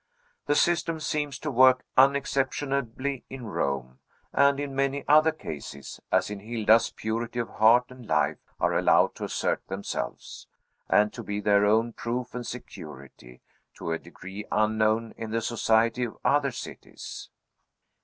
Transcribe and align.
The 0.47 0.55
system 0.55 0.99
seems 0.99 1.37
to 1.37 1.51
work 1.51 1.85
unexceptionably 1.95 3.23
in 3.29 3.45
Rome; 3.45 3.99
and 4.33 4.59
in 4.59 4.75
many 4.75 5.07
other 5.07 5.31
cases, 5.31 5.99
as 6.11 6.31
in 6.31 6.39
Hilda's, 6.39 6.89
purity 6.89 7.37
of 7.37 7.49
heart 7.49 7.91
and 7.91 8.07
life 8.07 8.39
are 8.59 8.73
allowed 8.75 9.13
to 9.17 9.25
assert 9.25 9.61
themselves, 9.67 10.47
and 10.89 11.13
to 11.13 11.21
be 11.21 11.39
their 11.39 11.65
own 11.67 11.93
proof 11.93 12.33
and 12.33 12.47
security, 12.47 13.41
to 13.75 13.91
a 13.91 13.99
degree 13.99 14.43
unknown 14.51 15.13
in 15.17 15.29
the 15.29 15.39
society 15.39 16.05
of 16.05 16.17
other 16.25 16.49
cities. 16.49 17.29